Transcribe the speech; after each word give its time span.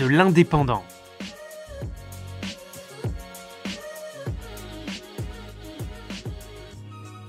de 0.00 0.06
l'Indépendant. 0.06 0.82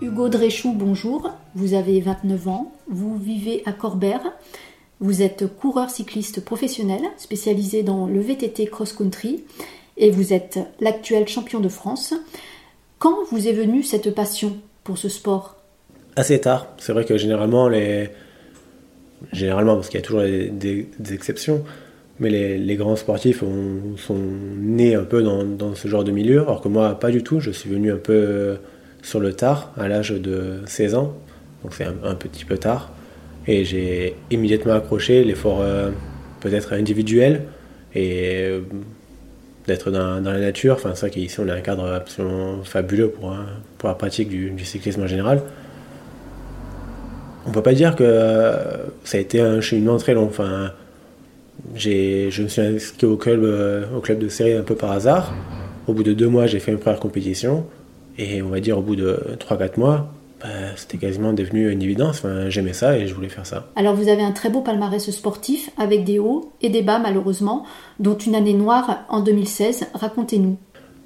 Hugo 0.01 0.29
Dréchou, 0.29 0.73
bonjour. 0.73 1.31
Vous 1.53 1.73
avez 1.73 1.99
29 1.99 2.47
ans, 2.47 2.71
vous 2.87 3.17
vivez 3.17 3.61
à 3.65 3.73
Corbert. 3.73 4.21
Vous 5.01 5.21
êtes 5.21 5.45
coureur 5.57 5.89
cycliste 5.89 6.45
professionnel 6.45 7.01
spécialisé 7.17 7.83
dans 7.83 8.07
le 8.07 8.21
VTT 8.21 8.67
cross-country 8.67 9.43
et 9.97 10.09
vous 10.09 10.31
êtes 10.31 10.59
l'actuel 10.79 11.27
champion 11.27 11.59
de 11.59 11.69
France. 11.69 12.13
Quand 12.99 13.17
vous 13.31 13.47
est 13.47 13.53
venue 13.53 13.83
cette 13.83 14.15
passion 14.15 14.57
pour 14.83 14.97
ce 14.97 15.09
sport? 15.09 15.57
Assez 16.15 16.39
tard. 16.39 16.67
C'est 16.77 16.93
vrai 16.93 17.03
que 17.03 17.17
généralement, 17.17 17.67
les... 17.67 18.09
généralement 19.33 19.75
parce 19.75 19.89
qu'il 19.89 19.99
y 19.99 20.03
a 20.03 20.05
toujours 20.05 20.21
des, 20.21 20.87
exceptions, 21.11 21.65
mais 22.19 22.29
les, 22.29 22.75
grands 22.75 22.95
sportifs 22.95 23.39
sont 23.97 24.19
nés 24.59 24.95
un 24.95 25.03
peu 25.03 25.23
dans, 25.23 25.75
ce 25.75 25.87
genre 25.87 26.03
de 26.03 26.11
milieu, 26.11 26.41
alors 26.41 26.61
que 26.61 26.67
moi, 26.67 26.99
pas 26.99 27.09
du 27.09 27.23
tout. 27.23 27.39
Je 27.39 27.51
suis 27.51 27.69
venu 27.69 27.91
un 27.91 27.97
peu 27.97 28.57
sur 29.01 29.19
le 29.19 29.33
tard, 29.33 29.71
à 29.77 29.87
l'âge 29.87 30.11
de 30.11 30.59
16 30.65 30.95
ans, 30.95 31.13
donc 31.63 31.73
c'est 31.73 31.85
un, 31.85 32.15
petit 32.15 32.45
peu 32.45 32.57
tard. 32.57 32.91
Et 33.47 33.65
j'ai 33.65 34.15
immédiatement 34.29 34.73
accroché 34.73 35.23
l'effort 35.23 35.61
euh, 35.61 35.89
peut-être 36.41 36.73
individuel 36.73 37.45
et 37.95 38.45
euh, 38.45 38.61
d'être 39.67 39.89
dans, 39.89 40.19
la 40.19 40.39
nature. 40.39 40.75
Enfin, 40.75 40.91
c'est 40.93 41.07
vrai 41.07 41.09
qu'ici 41.09 41.39
on 41.39 41.49
a 41.49 41.55
un 41.55 41.61
cadre 41.61 41.91
absolument 41.91 42.63
fabuleux 42.63 43.09
pour, 43.09 43.35
la 43.83 43.93
pratique 43.95 44.29
du, 44.29 44.63
cyclisme 44.63 45.01
en 45.01 45.07
général. 45.07 45.41
On 47.47 47.51
peut 47.51 47.63
pas 47.63 47.73
dire 47.73 47.95
que 47.95 48.53
ça 49.03 49.17
a 49.17 49.21
été 49.21 49.41
un 49.41 49.61
cheminement 49.61 49.97
très 49.97 50.13
long. 50.13 50.29
Je 51.75 52.41
me 52.41 52.47
suis 52.47 52.61
inscrit 52.61 53.07
au 53.07 53.17
club, 53.17 53.43
euh, 53.43 53.85
au 53.95 53.99
club 53.99 54.19
de 54.19 54.27
série 54.27 54.53
un 54.53 54.63
peu 54.63 54.75
par 54.75 54.91
hasard. 54.91 55.33
Au 55.87 55.93
bout 55.93 56.03
de 56.03 56.13
deux 56.13 56.27
mois, 56.27 56.47
j'ai 56.47 56.59
fait 56.59 56.71
une 56.71 56.79
première 56.79 56.99
compétition. 56.99 57.65
Et 58.17 58.41
on 58.41 58.49
va 58.49 58.59
dire 58.59 58.77
au 58.77 58.81
bout 58.81 58.95
de 58.95 59.19
3-4 59.39 59.79
mois, 59.79 60.13
bah, 60.41 60.47
c'était 60.75 60.97
quasiment 60.97 61.33
devenu 61.33 61.71
une 61.71 61.81
évidence. 61.81 62.19
Enfin, 62.19 62.49
J'aimais 62.49 62.73
ça 62.73 62.97
et 62.97 63.07
je 63.07 63.13
voulais 63.13 63.29
faire 63.29 63.45
ça. 63.45 63.67
Alors 63.75 63.95
vous 63.95 64.09
avez 64.09 64.21
un 64.21 64.31
très 64.31 64.49
beau 64.49 64.61
palmarès 64.61 65.09
sportif 65.09 65.69
avec 65.77 66.03
des 66.03 66.19
hauts 66.19 66.51
et 66.61 66.69
des 66.69 66.81
bas 66.81 66.99
malheureusement, 66.99 67.65
dont 67.99 68.17
une 68.17 68.35
année 68.35 68.53
noire 68.53 69.05
en 69.09 69.21
2016. 69.21 69.87
Racontez-nous. 69.93 70.57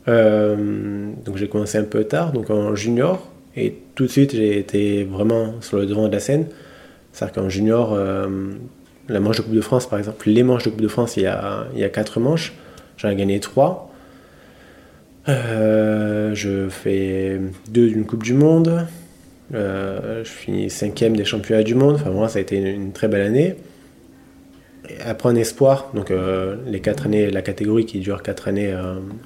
Euh, 0.08 1.11
donc 1.26 1.38
j'ai 1.38 1.48
commencé 1.48 1.78
un 1.78 1.83
peu 1.83 2.03
tard, 2.03 2.31
donc 2.31 2.50
en 2.50 2.76
junior, 2.76 3.28
et 3.56 3.76
tout 3.95 4.03
de 4.03 4.09
suite 4.09 4.36
j'ai 4.36 4.59
été 4.59 5.03
vraiment 5.03 5.53
sur 5.61 5.78
le 5.78 5.86
devant 5.86 6.08
de 6.08 6.14
la 6.14 6.20
scène. 6.20 6.48
C'est-à-dire 7.11 7.42
qu'en 7.42 7.50
junior, 7.50 7.94
euh, 7.94 8.28
la 9.08 9.20
manche 9.20 9.38
de 9.38 9.42
Coupe 9.44 9.56
de 9.56 9.61
France 9.61 9.88
par 9.88 10.00
exemple, 10.00 10.30
les 10.30 10.44
manches 10.44 10.64
de 10.64 10.70
Coupe 10.70 10.81
de 10.81 10.88
France, 10.88 11.17
il 11.17 11.23
y 11.23 11.28
a, 11.28 11.67
il 11.73 11.80
y 11.80 11.84
a 11.84 11.89
4 11.89 12.20
manches, 12.20 12.53
j'en 12.98 13.09
ai 13.09 13.16
gagné 13.16 13.39
3. 13.39 13.92
Euh, 15.27 16.36
je 16.36 16.70
fais 16.70 17.39
deux 17.70 17.88
d'une 17.88 18.05
Coupe 18.05 18.23
du 18.23 18.33
Monde. 18.33 18.86
Euh, 19.54 20.23
je 20.23 20.30
finis 20.30 20.70
cinquième 20.70 21.16
des 21.16 21.26
championnats 21.26 21.64
du 21.64 21.76
monde. 21.76 21.95
Enfin, 21.95 22.11
moi, 22.11 22.30
ça 22.30 22.39
a 22.39 22.42
été 22.42 22.58
une, 22.58 22.92
très 22.92 23.08
belle 23.08 23.26
année. 23.26 23.55
après 25.04 25.30
un 25.30 25.36
espoir, 25.36 25.92
donc 25.93 26.11
euh, 26.11 26.58
les 26.67 26.80
quatre 26.80 27.05
années, 27.05 27.30
la 27.32 27.42
catégorie 27.42 27.86
qui 27.86 27.99
dure 27.99 28.22
quatre 28.22 28.48
années 28.48 28.76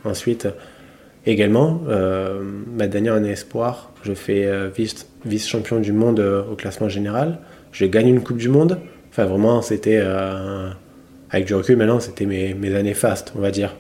ensuite 0.06 0.47
également. 1.25 1.81
ma 2.67 2.88
dernière 2.88 3.13
année 3.16 3.31
espoir, 3.31 3.91
je 4.03 4.13
fais 4.13 4.69
vice, 4.69 5.07
vice, 5.25 5.47
champion 5.47 5.79
du 5.79 5.91
monde 5.91 6.19
au 6.19 6.56
classement 6.56 6.90
général. 6.90 7.40
Je 7.72 7.85
gagne 7.85 8.07
une 8.07 8.22
Coupe 8.22 8.38
du 8.38 8.50
Monde. 8.50 8.79
Enfin, 9.09 9.25
vraiment, 9.25 9.62
c'était 9.62 10.02
avec 11.31 11.46
du 11.46 11.53
recul 11.53 11.78
maintenant, 11.78 12.00
c'était 12.00 12.25
mes, 12.25 12.75
années 12.75 12.94
fastes, 12.94 13.34
on 13.36 13.40
va 13.40 13.52
dire 13.52 13.75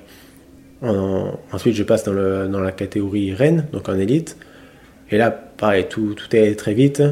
ensuite, 1.51 1.75
je 1.75 1.83
passe 1.83 2.03
dans, 2.03 2.13
le, 2.13 2.47
dans, 2.47 2.61
la 2.61 2.71
catégorie 2.71 3.33
Rennes, 3.33 3.67
donc 3.73 3.89
en 3.89 3.97
élite. 3.97 4.37
Et 5.11 5.17
là, 5.17 5.31
pareil, 5.31 5.87
tout, 5.89 6.13
tout 6.13 6.33
est 6.35 6.55
très 6.55 6.73
vite. 6.73 7.03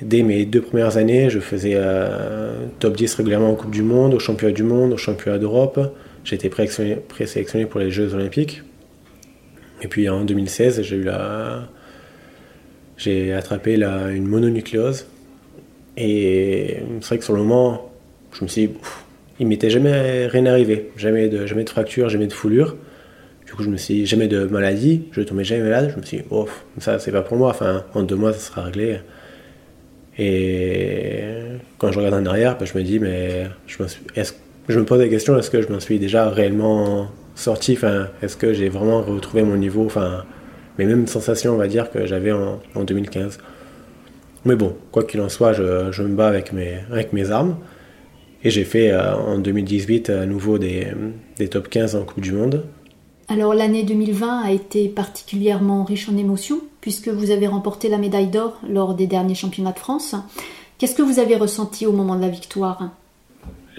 Dès 0.00 0.22
mes 0.22 0.44
deux 0.44 0.62
premières 0.62 0.96
années, 0.96 1.28
je 1.28 1.40
faisais 1.40 1.74
euh, 1.74 2.66
top 2.78 2.96
10 2.96 3.14
régulièrement 3.14 3.50
en 3.50 3.54
Coupe 3.54 3.70
du 3.70 3.82
Monde, 3.82 4.14
au 4.14 4.18
Championnat 4.18 4.54
du 4.54 4.62
Monde, 4.62 4.92
au 4.92 4.96
Championnat 4.96 5.38
d'Europe. 5.38 5.94
J'étais 6.24 6.48
présélectionné 6.48 7.66
pour 7.66 7.80
les 7.80 7.90
Jeux 7.90 8.14
Olympiques. 8.14 8.62
Et 9.82 9.88
puis 9.88 10.08
en 10.08 10.24
2016, 10.24 10.82
j'ai 10.82 10.96
eu 10.96 11.02
la... 11.02 11.68
J'ai 12.96 13.32
attrapé 13.32 13.76
la, 13.76 14.10
une 14.10 14.26
mononucléose. 14.26 15.06
Et 16.00 16.76
c'est 17.00 17.08
vrai 17.08 17.18
que 17.18 17.24
sur 17.24 17.34
le 17.34 17.40
moment, 17.40 17.90
je 18.32 18.44
me 18.44 18.48
suis 18.48 18.68
dit, 18.68 18.74
il 19.40 19.48
m'était 19.48 19.68
jamais 19.68 20.28
rien 20.28 20.46
arrivé. 20.46 20.90
Jamais 20.96 21.28
de, 21.28 21.44
jamais 21.44 21.64
de 21.64 21.70
fracture, 21.70 22.08
jamais 22.08 22.28
de 22.28 22.32
foulure. 22.32 22.76
Du 23.44 23.52
coup, 23.52 23.64
je 23.64 23.68
me 23.68 23.76
suis 23.76 23.94
dit, 23.94 24.06
jamais 24.06 24.28
de 24.28 24.44
maladie, 24.44 25.06
je 25.10 25.22
tombais 25.22 25.42
jamais 25.42 25.64
malade. 25.64 25.90
Je 25.92 26.00
me 26.00 26.04
suis 26.04 26.18
dit, 26.18 26.24
oh, 26.30 26.48
ça, 26.78 27.00
c'est 27.00 27.10
pas 27.10 27.22
pour 27.22 27.36
moi. 27.36 27.56
En 27.94 28.02
deux 28.04 28.14
mois, 28.14 28.32
ça 28.32 28.38
sera 28.38 28.62
réglé. 28.62 28.98
Et 30.18 31.20
quand 31.78 31.90
je 31.90 31.98
regarde 31.98 32.14
en 32.14 32.26
arrière, 32.26 32.56
ben, 32.58 32.64
je 32.64 32.78
me 32.78 32.84
dis, 32.84 33.00
mais 33.00 33.46
je 33.66 33.82
me, 33.82 34.84
pose 34.84 34.98
la 35.00 35.08
question, 35.08 35.36
est-ce 35.36 35.50
que 35.50 35.62
je 35.62 35.68
m'en 35.68 35.80
suis 35.80 35.98
déjà 35.98 36.28
réellement 36.28 37.08
sorti? 37.34 37.76
Est-ce 38.22 38.36
que 38.36 38.52
j'ai 38.52 38.68
vraiment 38.68 39.02
retrouvé 39.02 39.42
mon 39.42 39.56
niveau? 39.56 39.88
Mes 40.78 40.84
mêmes 40.84 41.08
sensations, 41.08 41.54
on 41.54 41.56
va 41.56 41.66
dire, 41.66 41.90
que 41.90 42.06
j'avais 42.06 42.30
en, 42.30 42.84
2015. 42.84 43.38
Mais 44.44 44.56
bon, 44.56 44.76
quoi 44.92 45.04
qu'il 45.04 45.20
en 45.20 45.28
soit, 45.28 45.52
je, 45.52 45.90
je, 45.92 46.02
me 46.02 46.14
bats 46.14 46.28
avec 46.28 46.52
mes, 46.52 46.78
avec 46.90 47.12
mes 47.12 47.30
armes. 47.30 47.56
Et 48.44 48.50
j'ai 48.50 48.64
fait 48.64 48.92
euh, 48.92 49.14
en 49.14 49.38
2018 49.38 50.10
à 50.10 50.26
nouveau 50.26 50.58
des, 50.58 50.88
des 51.36 51.48
top 51.48 51.68
15 51.68 51.96
en 51.96 52.04
Coupe 52.04 52.20
du 52.20 52.32
Monde. 52.32 52.64
Alors 53.28 53.52
l'année 53.52 53.82
2020 53.82 54.42
a 54.42 54.52
été 54.52 54.88
particulièrement 54.88 55.84
riche 55.84 56.08
en 56.08 56.16
émotions 56.16 56.60
puisque 56.80 57.08
vous 57.08 57.30
avez 57.30 57.46
remporté 57.46 57.88
la 57.90 57.98
médaille 57.98 58.28
d'or 58.28 58.58
lors 58.66 58.94
des 58.94 59.06
derniers 59.06 59.34
championnats 59.34 59.72
de 59.72 59.78
France. 59.78 60.14
Qu'est-ce 60.78 60.94
que 60.94 61.02
vous 61.02 61.18
avez 61.18 61.36
ressenti 61.36 61.86
au 61.86 61.92
moment 61.92 62.16
de 62.16 62.22
la 62.22 62.28
victoire? 62.28 62.90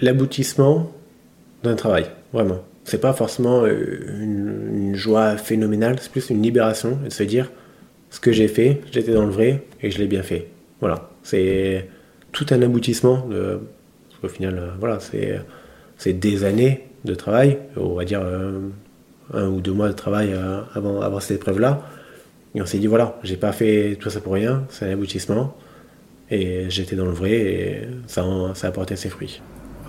L'aboutissement 0.00 0.90
d'un 1.62 1.74
travail, 1.74 2.06
vraiment. 2.32 2.58
C'est 2.84 3.00
pas 3.00 3.12
forcément 3.12 3.62
euh, 3.64 4.18
une, 4.20 4.94
joie 4.94 5.36
phénoménale, 5.36 5.96
c'est 6.00 6.10
plus 6.10 6.30
une 6.30 6.42
libération 6.42 6.98
de 7.02 7.10
se 7.10 7.22
dire 7.22 7.50
ce 8.10 8.20
que 8.20 8.32
j'ai 8.32 8.48
fait, 8.48 8.80
j'étais 8.90 9.12
dans 9.12 9.24
le 9.24 9.30
vrai 9.30 9.62
et 9.82 9.90
je 9.90 9.98
l'ai 9.98 10.06
bien 10.06 10.22
fait. 10.22 10.48
Voilà, 10.80 11.10
c'est 11.22 11.88
tout 12.32 12.46
un 12.50 12.60
aboutissement. 12.62 13.26
De, 13.28 13.60
au 14.22 14.28
final, 14.28 14.58
euh, 14.58 14.70
voilà, 14.78 14.98
c'est 15.00 16.12
des 16.12 16.44
années 16.44 16.88
de 17.04 17.14
travail, 17.14 17.58
on 17.76 17.94
va 17.94 18.04
dire 18.04 18.20
euh, 18.22 18.60
un 19.32 19.48
ou 19.48 19.60
deux 19.60 19.72
mois 19.72 19.88
de 19.88 19.94
travail 19.94 20.32
euh, 20.32 20.60
avant, 20.74 21.20
cette 21.20 21.38
épreuve-là. 21.38 21.82
Et 22.54 22.60
on 22.60 22.66
s'est 22.66 22.78
dit, 22.78 22.88
voilà, 22.88 23.18
j'ai 23.22 23.36
pas 23.36 23.52
fait 23.52 23.96
tout 24.00 24.10
ça 24.10 24.20
pour 24.20 24.34
rien, 24.34 24.64
c'est 24.70 24.86
un 24.86 24.92
aboutissement. 24.92 25.56
Et 26.30 26.66
j'étais 26.68 26.96
dans 26.96 27.06
le 27.06 27.12
vrai 27.12 27.32
et 27.32 27.80
ça, 28.06 28.24
ça 28.54 28.66
a 28.66 28.70
apporté 28.70 28.96
ses 28.96 29.08
fruits. 29.08 29.40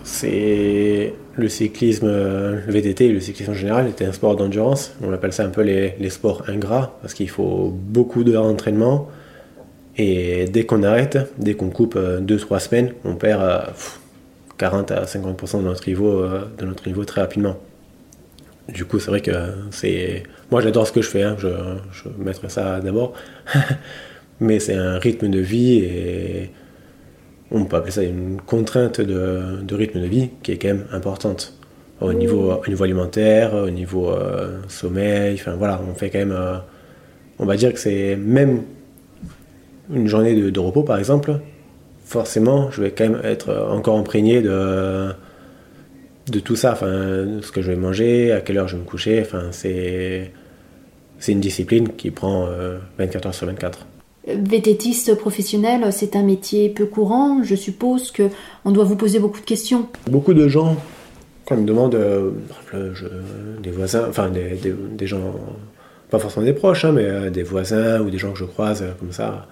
C'est 0.04 1.14
le 1.36 1.48
cyclisme, 1.48 2.08
le 2.08 2.72
VTT 2.72 3.06
et 3.06 3.12
le 3.12 3.20
cyclisme 3.20 3.52
en 3.52 3.56
général 3.56 3.88
était 3.88 4.06
un 4.06 4.12
sport 4.12 4.36
d'endurance. 4.36 4.94
On 5.04 5.14
appelle 5.14 5.34
ça 5.34 5.44
un 5.46 5.50
peu 5.50 5.62
les, 5.62 5.94
les 6.00 6.10
sports 6.10 6.44
ingrats 6.48 6.98
parce 7.02 7.14
qu'il 7.14 7.30
faut 7.30 7.72
beaucoup 7.72 8.24
d'heures 8.24 8.44
d'entraînement. 8.44 9.10
Et 9.98 10.46
dès 10.46 10.66
qu'on 10.66 10.84
arrête, 10.84 11.18
dès 11.38 11.54
qu'on 11.54 11.70
coupe 11.70 11.96
2-3 11.98 12.60
semaines, 12.60 12.94
on 13.06 13.16
perd 13.16 13.74
40 14.58 14.92
à 14.92 15.04
50% 15.06 15.58
de 15.60 15.64
notre 15.64 15.88
niveau, 15.88 16.26
de 16.58 16.66
notre 16.66 16.88
niveau 16.88 17.06
très 17.06 17.22
rapidement. 17.22 17.58
Du 18.70 18.86
coup, 18.86 19.00
c'est 19.00 19.10
vrai 19.10 19.22
que 19.22 19.32
c'est. 19.72 20.24
Moi, 20.50 20.62
j'adore 20.62 20.88
ce 20.88 20.92
que 20.92 21.02
je 21.02 21.10
fais, 21.10 21.24
hein. 21.24 21.36
je, 21.40 21.48
je 21.92 22.10
mettrai 22.24 22.50
ça 22.50 22.80
d'abord. 22.80 23.14
Mais 24.40 24.60
c'est 24.60 24.76
un 24.76 24.98
rythme 24.98 25.30
de 25.30 25.40
vie 25.40 25.80
et 25.80 26.52
on 27.52 27.66
peut 27.66 27.76
appeler 27.76 27.92
ça 27.92 28.04
une 28.04 28.40
contrainte 28.42 29.02
de, 29.02 29.62
de, 29.62 29.76
rythme 29.76 30.00
de 30.02 30.06
vie 30.06 30.30
qui 30.42 30.54
est 30.54 30.58
quand 30.58 30.70
même 30.70 30.86
importante. 30.92 31.58
Au 32.00 32.14
niveau, 32.14 32.52
au 32.52 32.68
niveau 32.68 32.84
alimentaire, 32.84 33.54
au 33.54 33.70
niveau 33.70 34.10
euh, 34.10 34.60
sommeil, 34.68 35.36
enfin 35.36 35.54
voilà, 35.56 35.80
on 35.88 35.94
fait 35.94 36.10
quand 36.10 36.18
même. 36.18 36.32
Euh, 36.32 36.58
on 37.38 37.46
va 37.46 37.56
dire 37.56 37.72
que 37.74 37.80
c'est 37.80 38.16
même 38.16 38.64
une 39.94 40.08
journée 40.08 40.34
de, 40.34 40.50
de, 40.50 40.60
repos 40.60 40.82
par 40.82 40.98
exemple, 40.98 41.40
forcément, 42.04 42.72
je 42.72 42.82
vais 42.82 42.92
quand 42.92 43.08
même 43.08 43.22
être 43.24 43.68
encore 43.70 44.00
imprégné 44.00 44.42
de 44.42 45.10
de 46.32 46.40
tout 46.40 46.56
ça, 46.56 46.72
enfin, 46.74 47.42
ce 47.42 47.52
que 47.52 47.62
je 47.62 47.72
vais 47.72 47.78
manger, 47.78 48.32
à 48.32 48.42
quelle 48.42 48.58
heure 48.58 48.68
je 48.68 48.78
vais 48.78 48.82
me 48.82 48.88
coucher, 48.88 49.22
enfin, 49.22 49.50
c'est, 49.52 50.32
c'est 51.20 51.32
une 51.34 51.42
discipline 51.42 51.90
qui 51.90 52.10
prend 52.12 52.48
24 52.98 53.26
heures 53.26 53.34
sur 53.34 53.48
24. 53.48 53.86
Vététiste 54.28 55.16
professionnel, 55.16 55.92
c'est 55.92 56.16
un 56.16 56.24
métier 56.24 56.70
peu 56.70 56.86
courant. 56.86 57.44
Je 57.44 57.56
suppose 57.56 58.12
que 58.12 58.30
on 58.66 58.72
doit 58.72 58.84
vous 58.84 58.96
poser 58.96 59.20
beaucoup 59.20 59.40
de 59.40 59.46
questions. 59.46 59.88
Beaucoup 60.10 60.34
de 60.34 60.48
gens, 60.48 60.78
quand 61.46 61.56
ils 61.56 61.62
me 61.62 61.68
demandent, 61.68 61.98
des 63.64 63.72
voisins, 63.72 64.06
enfin 64.08 64.30
des, 64.30 65.08
gens, 65.08 65.36
pas 66.12 66.20
forcément 66.20 66.46
des 66.46 66.54
proches, 66.54 66.86
hein, 66.86 66.92
mais 66.92 67.32
des 67.32 67.44
voisins 67.44 68.00
ou 68.02 68.12
des 68.12 68.20
gens 68.20 68.32
que 68.32 68.40
je 68.40 68.46
croise 68.46 68.84
comme 69.00 69.12
ça. 69.12 69.48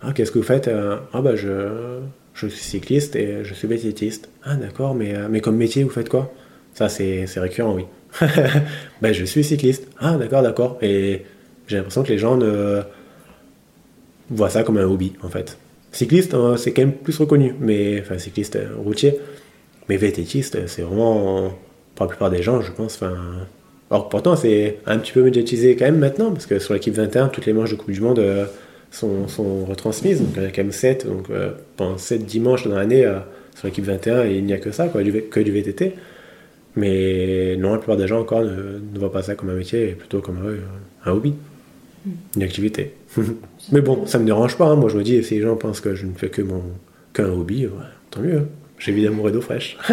Ah, 0.00 0.12
qu'est-ce 0.14 0.32
que 0.32 0.38
vous 0.38 0.44
faites 0.44 0.70
Ah, 1.12 1.20
bah, 1.20 1.36
je, 1.36 2.00
je 2.38 2.46
suis 2.46 2.64
cycliste 2.64 3.16
et 3.16 3.44
je 3.44 3.52
suis 3.52 3.66
vététiste. 3.66 4.28
Ah 4.44 4.54
d'accord, 4.54 4.94
mais, 4.94 5.14
euh, 5.14 5.26
mais 5.28 5.40
comme 5.40 5.56
métier, 5.56 5.82
vous 5.82 5.90
faites 5.90 6.08
quoi? 6.08 6.32
Ça, 6.72 6.88
c'est 6.88 7.26
récurrent, 7.36 7.74
oui. 7.74 7.86
ben, 9.02 9.12
je 9.12 9.24
suis 9.24 9.42
cycliste. 9.42 9.88
Ah 9.98 10.16
d'accord, 10.16 10.42
d'accord. 10.42 10.78
Et 10.80 11.24
j'ai 11.66 11.76
l'impression 11.76 12.04
que 12.04 12.08
les 12.08 12.18
gens 12.18 12.36
ne 12.36 12.82
voient 14.30 14.50
ça 14.50 14.62
comme 14.62 14.78
un 14.78 14.84
hobby, 14.84 15.12
en 15.22 15.28
fait. 15.28 15.58
Cycliste, 15.92 16.34
hein, 16.34 16.56
c'est 16.56 16.72
quand 16.72 16.82
même 16.82 16.92
plus 16.92 17.16
reconnu, 17.18 17.54
mais 17.60 18.00
enfin 18.00 18.18
cycliste 18.18 18.56
euh, 18.56 18.74
routier. 18.76 19.18
Mais 19.88 19.96
vététiste, 19.96 20.66
c'est 20.66 20.82
vraiment, 20.82 21.52
pour 21.94 22.06
la 22.06 22.10
plupart 22.10 22.30
des 22.30 22.42
gens, 22.42 22.60
je 22.60 22.72
pense, 22.72 22.96
enfin... 22.96 23.16
Alors 23.90 24.08
pourtant, 24.08 24.36
c'est 24.36 24.78
un 24.86 24.98
petit 24.98 25.12
peu 25.12 25.22
médiatisé 25.22 25.74
quand 25.76 25.86
même 25.86 25.98
maintenant, 25.98 26.30
parce 26.30 26.46
que 26.46 26.58
sur 26.58 26.74
l'équipe 26.74 26.94
21, 26.94 27.28
toutes 27.28 27.46
les 27.46 27.52
manches 27.52 27.70
de 27.70 27.76
Coupe 27.76 27.90
du 27.90 28.00
Monde 28.00 28.18
euh, 28.18 28.44
sont, 28.90 29.64
retransmises. 29.64 30.20
Donc 30.20 30.30
il 30.36 30.42
y 30.42 30.46
a 30.46 30.50
quand 30.50 30.62
même 30.62 30.72
7, 30.72 31.06
donc 31.06 31.30
euh, 31.30 31.52
pendant 31.76 31.96
7 31.96 32.26
dimanches 32.26 32.66
dans 32.68 32.76
l'année 32.76 33.06
euh, 33.06 33.18
sur 33.54 33.66
l'équipe 33.66 33.84
21, 33.84 34.24
il 34.26 34.44
n'y 34.44 34.52
a 34.52 34.58
que 34.58 34.72
ça, 34.72 34.88
quoi, 34.88 35.02
que 35.02 35.40
du 35.40 35.50
VTT. 35.50 35.94
Mais 36.76 37.56
non, 37.56 37.72
la 37.72 37.78
plupart 37.78 37.96
des 37.96 38.06
gens 38.06 38.20
encore 38.20 38.42
ne, 38.42 38.98
voient 38.98 39.10
pas 39.10 39.22
ça 39.22 39.34
comme 39.34 39.48
un 39.48 39.54
métier, 39.54 39.96
plutôt 39.98 40.20
comme 40.20 40.38
un 41.04 41.10
hobby. 41.10 41.34
Une 42.36 42.42
activité. 42.42 42.94
Mais 43.72 43.80
bon, 43.80 44.06
ça 44.06 44.18
me 44.18 44.24
dérange 44.24 44.56
pas. 44.56 44.66
Hein. 44.66 44.76
Moi, 44.76 44.88
je 44.88 44.96
me 44.96 45.02
dis, 45.02 45.22
si 45.22 45.34
les 45.34 45.42
gens 45.42 45.56
pensent 45.56 45.80
que 45.80 45.94
je 45.94 46.06
ne 46.06 46.14
fais 46.14 46.28
que 46.28 46.42
mon 46.42 46.62
qu'un 47.12 47.30
hobby, 47.30 47.66
tant 48.10 48.20
mieux. 48.20 48.38
Hein. 48.38 48.46
J'ai 48.78 48.94
J'ai 48.94 49.04
d'amour 49.04 49.28
et 49.28 49.32
d'eau 49.32 49.40
fraîche. 49.40 49.76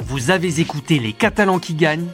Vous 0.00 0.30
avez 0.30 0.60
écouté 0.60 0.98
Les 0.98 1.12
Catalans 1.12 1.58
qui 1.58 1.74
gagnent 1.74 2.08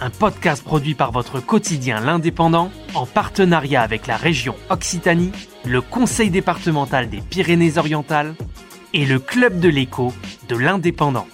un 0.00 0.10
podcast 0.10 0.62
produit 0.62 0.94
par 0.94 1.12
votre 1.12 1.40
quotidien 1.40 2.00
L'Indépendant 2.00 2.70
en 2.94 3.06
partenariat 3.06 3.82
avec 3.82 4.06
la 4.06 4.16
région 4.16 4.54
Occitanie, 4.68 5.32
le 5.64 5.80
Conseil 5.80 6.30
départemental 6.30 7.08
des 7.08 7.20
Pyrénées-Orientales 7.20 8.34
et 8.92 9.06
le 9.06 9.18
Club 9.18 9.60
de 9.60 9.68
l'écho 9.68 10.12
de 10.48 10.56
l'Indépendant. 10.56 11.26